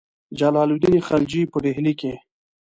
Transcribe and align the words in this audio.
جلال 0.39 0.69
الدین 0.73 0.97
خلجي 1.07 1.41
په 1.51 1.57
ډهلي 1.63 1.93
کې. 1.99 2.13